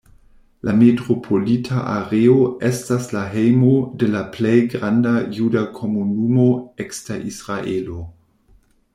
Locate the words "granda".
4.71-5.13